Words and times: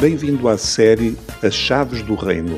Bem-vindo 0.00 0.48
à 0.48 0.56
série 0.56 1.14
As 1.42 1.52
Chaves 1.52 2.00
do 2.00 2.14
Reino. 2.14 2.56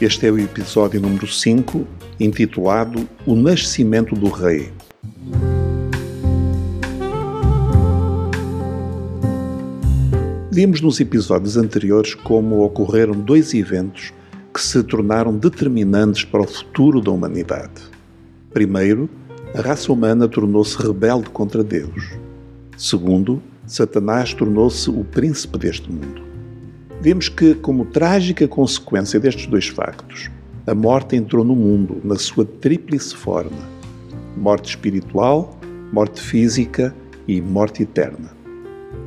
Este 0.00 0.26
é 0.26 0.32
o 0.32 0.36
episódio 0.36 1.00
número 1.00 1.28
5, 1.28 1.86
intitulado 2.18 3.08
O 3.24 3.36
Nascimento 3.36 4.16
do 4.16 4.28
Rei. 4.30 4.72
Vimos 10.50 10.80
nos 10.80 10.98
episódios 10.98 11.56
anteriores 11.56 12.16
como 12.16 12.64
ocorreram 12.64 13.14
dois 13.14 13.54
eventos 13.54 14.12
que 14.52 14.60
se 14.60 14.82
tornaram 14.82 15.36
determinantes 15.36 16.24
para 16.24 16.42
o 16.42 16.48
futuro 16.48 17.00
da 17.00 17.12
humanidade. 17.12 17.80
Primeiro, 18.52 19.08
a 19.54 19.60
raça 19.60 19.92
humana 19.92 20.26
tornou-se 20.26 20.76
rebelde 20.82 21.30
contra 21.30 21.62
Deus. 21.62 22.10
Segundo, 22.76 23.40
Satanás 23.66 24.34
tornou-se 24.34 24.90
o 24.90 25.04
príncipe 25.04 25.58
deste 25.58 25.90
mundo. 25.90 26.22
Vemos 27.00 27.28
que, 27.28 27.54
como 27.54 27.86
trágica 27.86 28.46
consequência 28.46 29.18
destes 29.18 29.46
dois 29.46 29.68
factos, 29.68 30.30
a 30.66 30.74
morte 30.74 31.16
entrou 31.16 31.44
no 31.44 31.56
mundo 31.56 32.00
na 32.04 32.16
sua 32.16 32.44
tríplice 32.44 33.14
forma: 33.14 33.68
morte 34.36 34.70
espiritual, 34.70 35.58
morte 35.92 36.20
física 36.20 36.94
e 37.26 37.40
morte 37.40 37.82
eterna. 37.82 38.30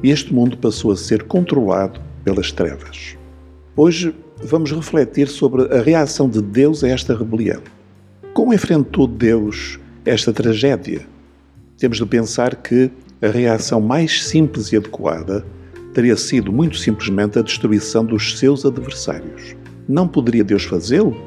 Este 0.04 0.34
mundo 0.34 0.58
passou 0.58 0.92
a 0.92 0.98
ser 0.98 1.24
controlado 1.24 2.00
pelas 2.24 2.52
trevas. 2.52 3.16
Hoje 3.76 4.14
vamos 4.44 4.72
refletir 4.72 5.28
sobre 5.28 5.64
a 5.76 5.82
reação 5.82 6.30
de 6.30 6.42
Deus 6.42 6.84
a 6.84 6.90
esta 6.90 7.16
rebelião. 7.16 7.62
Como 8.34 8.54
enfrentou 8.54 9.08
Deus 9.08 9.80
esta 10.06 10.34
tragédia? 10.34 11.08
Temos 11.78 11.98
de 11.98 12.06
pensar 12.06 12.56
que 12.56 12.92
a 13.22 13.28
reação 13.28 13.82
mais 13.82 14.24
simples 14.26 14.72
e 14.72 14.78
adequada 14.78 15.44
teria 15.94 16.16
sido 16.16 16.52
muito 16.52 16.78
simplesmente 16.78 17.40
a 17.40 17.42
destruição 17.42 18.06
dos 18.06 18.38
seus 18.38 18.64
adversários. 18.64 19.56
Não 19.90 20.08
poderia 20.08 20.44
Deus 20.44 20.66
fazê-lo? 20.66 21.18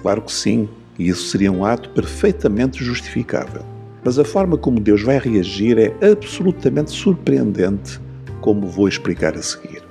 Claro 0.00 0.22
que 0.22 0.32
sim, 0.32 0.68
e 0.98 1.08
isso 1.08 1.28
seria 1.28 1.52
um 1.52 1.64
ato 1.64 1.90
perfeitamente 1.90 2.82
justificável. 2.82 3.62
Mas 4.02 4.18
a 4.18 4.24
forma 4.24 4.56
como 4.56 4.80
Deus 4.80 5.02
vai 5.02 5.18
reagir 5.18 5.76
é 5.78 5.94
absolutamente 6.10 6.92
surpreendente, 6.92 8.00
como 8.40 8.66
vou 8.66 8.88
explicar 8.88 9.36
a 9.36 9.42
seguir. 9.42 9.82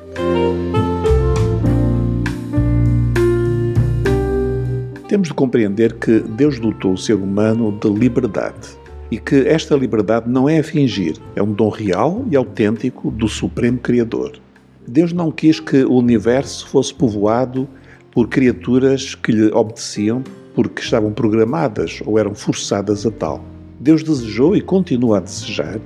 Temos 5.08 5.28
de 5.28 5.34
compreender 5.36 5.94
que 5.94 6.20
Deus 6.20 6.60
dotou 6.60 6.94
o 6.94 6.98
ser 6.98 7.14
humano 7.14 7.78
de 7.80 7.90
liberdade 7.90 8.87
e 9.12 9.18
que 9.18 9.36
esta 9.48 9.76
liberdade 9.76 10.30
não 10.30 10.50
é 10.50 10.60
a 10.60 10.64
fingir, 10.64 11.16
é 11.36 11.42
um 11.42 11.52
dom 11.52 11.70
real 11.70 12.26
e 12.30 12.36
autêntico 12.36 13.10
do 13.12 13.28
Supremo 13.28 13.78
Criador. 13.78 14.40
Deus 14.88 15.14
não 15.14 15.32
quis 15.32 15.60
que 15.60 15.84
o 15.84 15.94
universo 15.94 16.68
fosse 16.68 16.94
povoado 16.94 17.68
por 18.12 18.28
criaturas 18.28 19.16
que 19.16 19.32
lhe 19.32 19.52
obedeciam 19.52 20.24
porque 20.56 20.82
estavam 20.82 21.12
programadas 21.12 22.02
ou 22.06 22.18
eram 22.18 22.34
forçadas 22.34 23.06
a 23.06 23.12
tal. 23.12 23.44
Deus 23.80 24.02
desejou 24.02 24.56
e 24.56 24.62
continua 24.62 25.18
a 25.18 25.22
desejar 25.22 25.80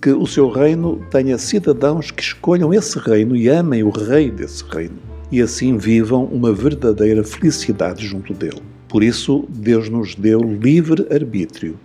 que 0.00 0.10
o 0.10 0.26
seu 0.26 0.48
reino 0.48 1.04
tenha 1.10 1.36
cidadãos 1.36 2.10
que 2.10 2.22
escolham 2.22 2.72
esse 2.72 2.98
reino 2.98 3.36
e 3.36 3.48
amem 3.48 3.82
o 3.82 3.90
rei 3.90 4.30
desse 4.30 4.64
reino 4.64 4.98
e 5.30 5.42
assim 5.42 5.76
vivam 5.76 6.24
uma 6.24 6.52
verdadeira 6.52 7.24
felicidade 7.24 8.06
junto 8.06 8.32
dele. 8.32 8.62
Por 8.88 9.02
isso, 9.02 9.44
Deus 9.48 9.88
nos 9.88 10.14
deu 10.14 10.40
livre 10.40 11.06
arbítrio 11.12 11.76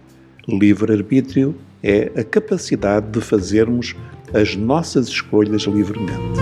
Livre-arbítrio 0.48 1.56
é 1.84 2.12
a 2.16 2.24
capacidade 2.24 3.10
de 3.10 3.22
fazermos 3.22 3.96
as 4.34 4.56
nossas 4.56 5.08
escolhas 5.08 5.64
livremente. 5.64 6.40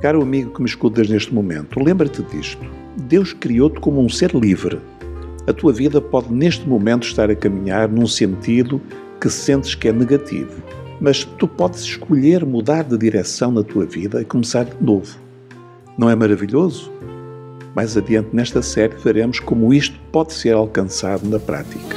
Caro 0.00 0.22
amigo 0.22 0.52
que 0.52 0.60
me 0.60 0.68
escutas 0.68 1.08
neste 1.08 1.32
momento, 1.32 1.78
lembra-te 1.78 2.22
disto. 2.22 2.64
Deus 3.08 3.32
criou-te 3.32 3.80
como 3.80 4.00
um 4.00 4.08
ser 4.08 4.34
livre. 4.34 4.80
A 5.46 5.52
tua 5.52 5.72
vida 5.72 6.00
pode 6.00 6.32
neste 6.32 6.68
momento 6.68 7.06
estar 7.06 7.30
a 7.30 7.36
caminhar 7.36 7.88
num 7.88 8.06
sentido 8.06 8.80
que 9.20 9.30
sentes 9.30 9.74
que 9.74 9.88
é 9.88 9.92
negativo, 9.92 10.62
mas 11.00 11.24
tu 11.24 11.46
podes 11.46 11.82
escolher 11.82 12.44
mudar 12.44 12.82
de 12.82 12.98
direção 12.98 13.52
na 13.52 13.62
tua 13.62 13.84
vida 13.84 14.20
e 14.20 14.24
começar 14.24 14.64
de 14.64 14.82
novo. 14.82 15.16
Não 15.96 16.10
é 16.10 16.16
maravilhoso? 16.16 16.90
Mais 17.74 17.96
adiante 17.96 18.30
nesta 18.32 18.62
série 18.62 18.96
veremos 18.96 19.40
como 19.40 19.72
isto 19.72 19.98
pode 20.10 20.32
ser 20.32 20.54
alcançado 20.54 21.28
na 21.28 21.38
prática. 21.38 21.96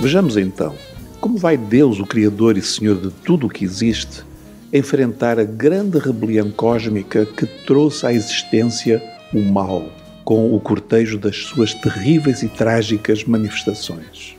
Vejamos 0.00 0.36
então 0.36 0.74
como 1.20 1.36
vai 1.36 1.56
Deus, 1.56 1.98
o 1.98 2.06
Criador 2.06 2.56
e 2.56 2.62
Senhor 2.62 2.96
de 2.96 3.10
tudo 3.10 3.48
o 3.48 3.50
que 3.50 3.64
existe, 3.64 4.24
enfrentar 4.72 5.38
a 5.38 5.44
grande 5.44 5.98
rebelião 5.98 6.50
cósmica 6.50 7.26
que 7.26 7.44
trouxe 7.44 8.06
à 8.06 8.12
existência 8.12 9.02
o 9.34 9.42
mal, 9.42 9.90
com 10.24 10.54
o 10.54 10.60
cortejo 10.60 11.18
das 11.18 11.36
suas 11.36 11.74
terríveis 11.74 12.42
e 12.42 12.48
trágicas 12.48 13.24
manifestações. 13.24 14.36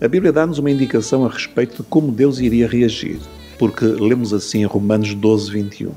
A 0.00 0.08
Bíblia 0.08 0.32
dá-nos 0.32 0.58
uma 0.58 0.70
indicação 0.70 1.24
a 1.24 1.28
respeito 1.28 1.82
de 1.82 1.88
como 1.88 2.10
Deus 2.10 2.40
iria 2.40 2.66
reagir 2.66 3.20
porque 3.58 3.84
lemos 3.84 4.32
assim 4.32 4.60
em 4.60 4.66
Romanos 4.66 5.14
12, 5.14 5.50
21. 5.50 5.92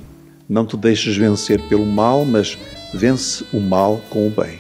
Não 0.50 0.66
te 0.66 0.76
deixes 0.76 1.16
vencer 1.16 1.62
pelo 1.70 1.86
mal, 1.86 2.26
mas 2.26 2.58
vence 2.94 3.46
o 3.54 3.60
mal 3.60 4.02
com 4.10 4.28
o 4.28 4.30
bem. 4.30 4.60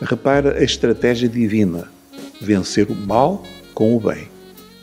Repara 0.00 0.58
a 0.58 0.64
estratégia 0.64 1.28
divina: 1.28 1.88
vencer 2.40 2.90
o 2.90 2.94
mal 2.94 3.42
com 3.74 3.96
o 3.96 4.00
bem. 4.00 4.28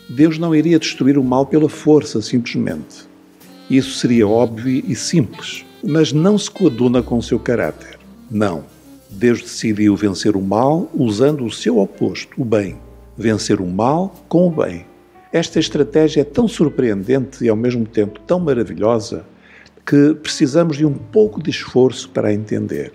Deus 0.08 0.38
não 0.38 0.56
iria 0.56 0.80
destruir 0.80 1.18
o 1.18 1.24
mal 1.24 1.46
pela 1.46 1.70
força, 1.70 2.22
simplesmente. 2.22 3.08
Isso 3.70 4.00
seria 4.00 4.28
óbvio 4.28 4.84
e 4.88 4.96
simples, 4.96 5.64
mas 5.84 6.12
não 6.12 6.38
se 6.38 6.50
coaduna 6.50 7.04
com 7.04 7.18
o 7.18 7.24
seu 7.24 7.40
caráter. 7.40 8.00
Não. 8.30 8.64
Deus 9.10 9.42
decidiu 9.42 9.96
vencer 9.96 10.36
o 10.36 10.42
mal 10.42 10.90
usando 10.94 11.46
o 11.46 11.52
seu 11.52 11.80
oposto, 11.80 12.40
o 12.40 12.46
bem. 12.46 12.78
Vencer 13.18 13.60
o 13.60 13.68
mal 13.68 14.14
com 14.28 14.48
o 14.48 14.52
bem. 14.52 14.86
Esta 15.32 15.60
estratégia 15.60 16.22
é 16.22 16.24
tão 16.24 16.48
surpreendente 16.48 17.46
e 17.46 17.50
ao 17.50 17.56
mesmo 17.56 17.86
tempo 17.86 18.20
tão 18.22 18.40
maravilhosa 18.40 19.24
que 19.86 20.16
precisamos 20.16 20.76
de 20.76 20.86
um 20.88 20.94
pouco 20.94 21.42
de 21.42 21.52
esforço 21.52 22.10
para 22.10 22.30
a 22.30 22.34
entender. 22.34 22.92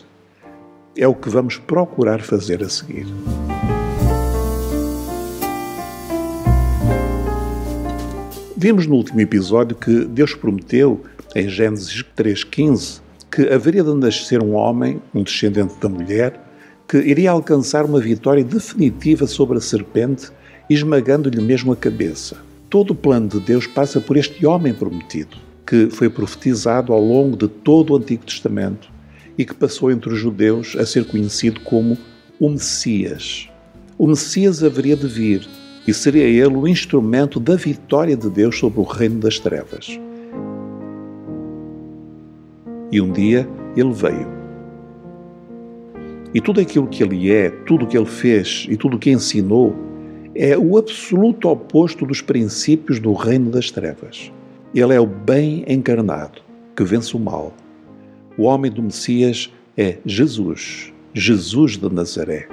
É 0.96 1.06
o 1.06 1.14
que 1.14 1.28
vamos 1.28 1.58
procurar 1.58 2.22
fazer 2.22 2.60
a 2.64 2.68
seguir. 2.68 3.06
Vimos 8.56 8.88
no 8.88 8.96
último 8.96 9.20
episódio 9.20 9.76
que 9.76 10.04
Deus 10.04 10.34
prometeu, 10.34 11.04
em 11.36 11.48
Gênesis 11.48 12.04
3,15, 12.16 13.00
que 13.30 13.42
haveria 13.48 13.84
de 13.84 13.94
nascer 13.94 14.42
um 14.42 14.54
homem, 14.54 15.00
um 15.14 15.22
descendente 15.22 15.74
da 15.80 15.88
mulher, 15.88 16.40
que 16.88 16.96
iria 16.98 17.30
alcançar 17.30 17.84
uma 17.84 18.00
vitória 18.00 18.42
definitiva 18.42 19.24
sobre 19.28 19.58
a 19.58 19.60
serpente 19.60 20.32
esmagando-lhe 20.68 21.40
mesmo 21.40 21.72
a 21.72 21.76
cabeça. 21.76 22.36
Todo 22.70 22.92
o 22.92 22.94
plano 22.94 23.28
de 23.28 23.40
Deus 23.40 23.66
passa 23.66 24.00
por 24.00 24.16
este 24.16 24.46
homem 24.46 24.72
prometido, 24.72 25.36
que 25.66 25.88
foi 25.90 26.08
profetizado 26.08 26.92
ao 26.92 27.00
longo 27.00 27.36
de 27.36 27.48
todo 27.48 27.92
o 27.92 27.96
Antigo 27.96 28.24
Testamento 28.24 28.88
e 29.36 29.44
que 29.44 29.54
passou 29.54 29.90
entre 29.90 30.12
os 30.12 30.18
judeus 30.18 30.76
a 30.76 30.86
ser 30.86 31.04
conhecido 31.04 31.60
como 31.60 31.96
o 32.40 32.48
Messias. 32.48 33.48
O 33.96 34.06
Messias 34.06 34.62
haveria 34.62 34.96
de 34.96 35.06
vir 35.06 35.46
e 35.86 35.92
seria 35.92 36.24
ele 36.24 36.56
o 36.56 36.66
instrumento 36.66 37.38
da 37.38 37.56
vitória 37.56 38.16
de 38.16 38.28
Deus 38.28 38.58
sobre 38.58 38.80
o 38.80 38.84
reino 38.84 39.20
das 39.20 39.38
trevas. 39.38 39.98
E 42.90 43.00
um 43.00 43.12
dia 43.12 43.48
ele 43.76 43.92
veio. 43.92 44.28
E 46.32 46.40
tudo 46.40 46.60
aquilo 46.60 46.88
que 46.88 47.02
ele 47.02 47.30
é, 47.30 47.50
tudo 47.50 47.84
o 47.84 47.88
que 47.88 47.96
ele 47.96 48.06
fez 48.06 48.66
e 48.68 48.76
tudo 48.76 48.96
o 48.96 48.98
que 48.98 49.10
ensinou 49.10 49.74
é 50.34 50.58
o 50.58 50.76
absoluto 50.76 51.48
oposto 51.48 52.04
dos 52.04 52.20
princípios 52.20 52.98
do 52.98 53.12
reino 53.12 53.50
das 53.50 53.70
trevas. 53.70 54.32
Ele 54.74 54.92
é 54.92 55.00
o 55.00 55.06
bem 55.06 55.64
encarnado, 55.68 56.42
que 56.74 56.82
vence 56.82 57.16
o 57.16 57.20
mal. 57.20 57.54
O 58.36 58.42
homem 58.42 58.70
do 58.70 58.82
Messias 58.82 59.52
é 59.76 59.98
Jesus, 60.04 60.92
Jesus 61.12 61.78
de 61.78 61.92
Nazaré. 61.92 62.48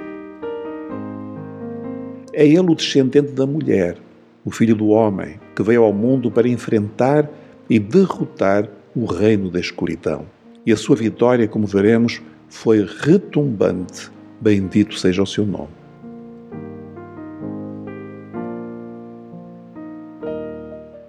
É 2.32 2.46
ele 2.46 2.70
o 2.70 2.74
descendente 2.74 3.32
da 3.32 3.46
mulher, 3.46 3.96
o 4.44 4.50
filho 4.50 4.76
do 4.76 4.88
homem, 4.88 5.40
que 5.54 5.62
veio 5.62 5.82
ao 5.82 5.92
mundo 5.92 6.30
para 6.30 6.48
enfrentar 6.48 7.28
e 7.68 7.78
derrotar 7.78 8.68
o 8.94 9.04
reino 9.04 9.50
da 9.50 9.58
escuridão. 9.58 10.24
E 10.64 10.72
a 10.72 10.76
sua 10.76 10.94
vitória, 10.94 11.48
como 11.48 11.66
veremos, 11.66 12.22
foi 12.48 12.86
retumbante. 13.00 14.10
Bendito 14.40 14.96
seja 14.98 15.22
o 15.22 15.26
seu 15.26 15.44
nome. 15.44 15.81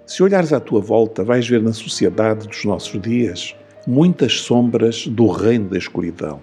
Se 0.06 0.22
olhares 0.22 0.52
à 0.52 0.60
tua 0.60 0.80
volta, 0.80 1.24
vais 1.24 1.48
ver 1.48 1.62
na 1.62 1.72
sociedade 1.72 2.46
dos 2.46 2.64
nossos 2.66 3.00
dias 3.00 3.56
muitas 3.86 4.40
sombras 4.40 5.06
do 5.06 5.26
reino 5.26 5.70
da 5.70 5.78
escuridão, 5.78 6.42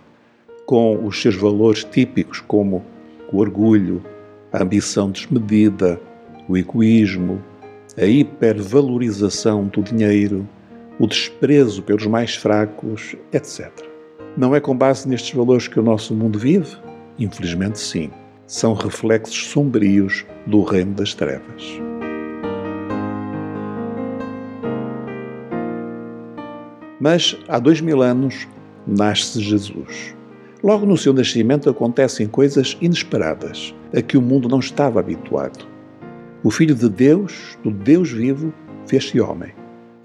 com 0.65 1.05
os 1.05 1.21
seus 1.21 1.35
valores 1.35 1.83
típicos 1.83 2.39
como 2.39 2.83
o 3.31 3.37
orgulho, 3.37 4.03
a 4.51 4.63
ambição 4.63 5.11
desmedida, 5.11 6.01
o 6.49 6.57
egoísmo, 6.57 7.41
a 7.97 8.05
hipervalorização 8.05 9.67
do 9.67 9.83
dinheiro, 9.83 10.47
o 10.99 11.05
desprezo 11.05 11.83
pelos 11.83 12.07
mais 12.07 12.35
fracos, 12.35 13.15
etc. 13.31 13.71
Não 14.35 14.55
é 14.55 14.59
com 14.59 14.75
base 14.75 15.07
nestes 15.07 15.35
valores 15.35 15.67
que 15.67 15.79
o 15.79 15.83
nosso 15.83 16.15
mundo 16.15 16.39
vive? 16.39 16.77
Infelizmente, 17.19 17.77
sim. 17.77 18.09
São 18.47 18.73
reflexos 18.73 19.51
sombrios 19.51 20.25
do 20.47 20.63
reino 20.63 20.93
das 20.93 21.13
trevas. 21.13 21.90
Mas 27.01 27.35
há 27.47 27.57
dois 27.57 27.81
mil 27.81 28.03
anos 28.03 28.47
nasce 28.85 29.41
Jesus. 29.41 30.15
Logo 30.63 30.85
no 30.85 30.95
seu 30.95 31.11
nascimento 31.11 31.67
acontecem 31.67 32.27
coisas 32.27 32.77
inesperadas, 32.79 33.73
a 33.91 34.03
que 34.03 34.15
o 34.15 34.21
mundo 34.21 34.47
não 34.47 34.59
estava 34.59 34.99
habituado. 34.99 35.65
O 36.43 36.51
Filho 36.51 36.75
de 36.75 36.87
Deus, 36.87 37.57
do 37.63 37.71
Deus 37.71 38.11
vivo, 38.11 38.53
fez-se 38.85 39.19
homem, 39.19 39.51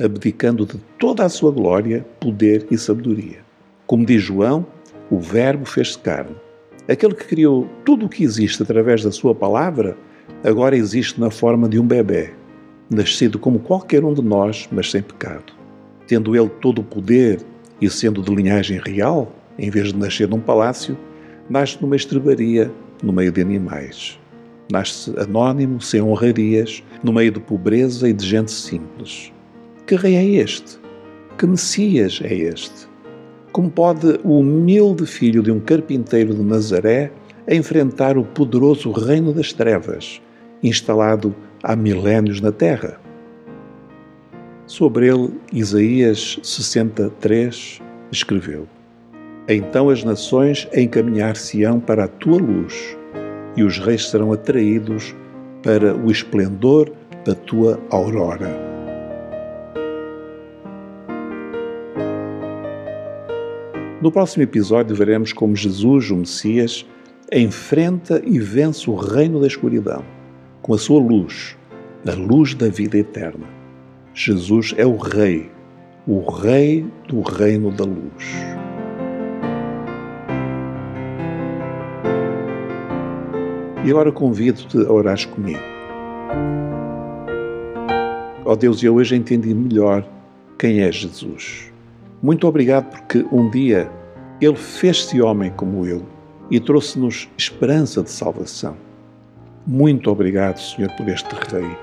abdicando 0.02 0.64
de 0.64 0.78
toda 0.98 1.22
a 1.22 1.28
sua 1.28 1.52
glória, 1.52 2.06
poder 2.18 2.66
e 2.70 2.78
sabedoria. 2.78 3.40
Como 3.86 4.06
diz 4.06 4.22
João, 4.22 4.66
o 5.10 5.20
Verbo 5.20 5.66
fez-se 5.66 5.98
carne. 5.98 6.34
Aquele 6.88 7.14
que 7.14 7.26
criou 7.26 7.68
tudo 7.84 8.06
o 8.06 8.08
que 8.08 8.24
existe 8.24 8.62
através 8.62 9.04
da 9.04 9.12
sua 9.12 9.34
palavra, 9.34 9.98
agora 10.42 10.74
existe 10.74 11.20
na 11.20 11.30
forma 11.30 11.68
de 11.68 11.78
um 11.78 11.86
bebê, 11.86 12.32
nascido 12.88 13.38
como 13.38 13.58
qualquer 13.58 14.02
um 14.02 14.14
de 14.14 14.22
nós, 14.22 14.66
mas 14.72 14.90
sem 14.90 15.02
pecado 15.02 15.55
tendo 16.06 16.36
ele 16.36 16.48
todo 16.60 16.80
o 16.80 16.84
poder 16.84 17.40
e 17.80 17.90
sendo 17.90 18.22
de 18.22 18.34
linhagem 18.34 18.80
real, 18.84 19.32
em 19.58 19.70
vez 19.70 19.92
de 19.92 19.98
nascer 19.98 20.28
num 20.28 20.40
palácio, 20.40 20.96
nasce 21.48 21.78
numa 21.80 21.96
estrebaria, 21.96 22.70
no 23.02 23.12
meio 23.12 23.32
de 23.32 23.40
animais. 23.40 24.18
Nasce 24.70 25.12
anónimo, 25.18 25.80
sem 25.80 26.02
honrarias, 26.02 26.82
no 27.02 27.12
meio 27.12 27.30
de 27.30 27.40
pobreza 27.40 28.08
e 28.08 28.12
de 28.12 28.26
gente 28.26 28.50
simples. 28.50 29.32
Que 29.86 29.94
rei 29.94 30.16
é 30.16 30.24
este? 30.24 30.78
Que 31.38 31.46
Messias 31.46 32.20
é 32.24 32.34
este? 32.34 32.88
Como 33.52 33.70
pode 33.70 34.18
o 34.24 34.40
humilde 34.40 35.06
filho 35.06 35.42
de 35.42 35.50
um 35.50 35.60
carpinteiro 35.60 36.34
de 36.34 36.42
Nazaré 36.42 37.12
enfrentar 37.48 38.18
o 38.18 38.24
poderoso 38.24 38.90
reino 38.90 39.32
das 39.32 39.52
trevas, 39.52 40.20
instalado 40.62 41.34
há 41.62 41.76
milénios 41.76 42.40
na 42.40 42.50
terra? 42.50 43.00
Sobre 44.66 45.06
ele, 45.08 45.32
Isaías 45.52 46.40
63 46.42 47.80
escreveu: 48.10 48.66
Então 49.48 49.88
as 49.88 50.02
nações 50.02 50.68
encaminhar-se-ão 50.74 51.78
para 51.78 52.04
a 52.04 52.08
tua 52.08 52.38
luz, 52.38 52.96
e 53.56 53.62
os 53.62 53.78
reis 53.78 54.08
serão 54.08 54.32
atraídos 54.32 55.14
para 55.62 55.96
o 55.96 56.10
esplendor 56.10 56.90
da 57.24 57.34
tua 57.34 57.80
aurora. 57.90 58.66
No 64.02 64.10
próximo 64.10 64.42
episódio 64.42 64.96
veremos 64.96 65.32
como 65.32 65.54
Jesus, 65.54 66.10
o 66.10 66.16
Messias, 66.16 66.84
enfrenta 67.32 68.20
e 68.24 68.38
vence 68.40 68.90
o 68.90 68.94
reino 68.96 69.40
da 69.40 69.46
escuridão 69.46 70.04
com 70.60 70.74
a 70.74 70.78
sua 70.78 71.00
luz, 71.00 71.56
a 72.04 72.14
luz 72.14 72.52
da 72.54 72.68
vida 72.68 72.98
eterna. 72.98 73.65
Jesus 74.18 74.74
é 74.78 74.86
o 74.86 74.96
Rei, 74.96 75.50
o 76.06 76.20
Rei 76.20 76.86
do 77.06 77.20
Reino 77.20 77.70
da 77.70 77.84
Luz. 77.84 78.24
E 83.84 83.90
agora 83.90 84.10
convido-te 84.10 84.78
a 84.78 84.90
orar 84.90 85.28
comigo. 85.28 85.60
Ó 88.46 88.52
oh 88.52 88.56
Deus, 88.56 88.82
eu 88.82 88.94
hoje 88.94 89.14
entendi 89.14 89.52
melhor 89.52 90.02
quem 90.58 90.80
é 90.80 90.90
Jesus. 90.90 91.70
Muito 92.22 92.48
obrigado 92.48 92.88
porque 92.88 93.22
um 93.30 93.50
dia 93.50 93.86
Ele 94.40 94.56
fez-se 94.56 95.20
homem 95.20 95.52
como 95.54 95.84
eu 95.84 96.02
e 96.50 96.58
trouxe-nos 96.58 97.28
esperança 97.36 98.02
de 98.02 98.10
salvação. 98.10 98.78
Muito 99.66 100.10
obrigado, 100.10 100.56
Senhor, 100.56 100.90
por 100.92 101.06
este 101.06 101.34
Rei. 101.52 101.76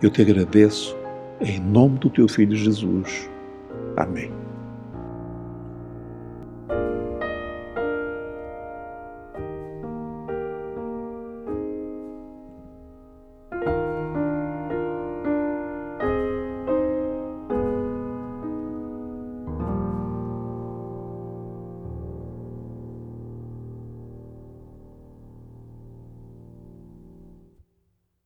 Eu 0.00 0.10
te 0.10 0.22
agradeço 0.22 0.96
em 1.40 1.60
nome 1.60 1.98
do 1.98 2.10
teu 2.10 2.28
Filho 2.28 2.56
Jesus. 2.56 3.28
Amém. 3.96 4.45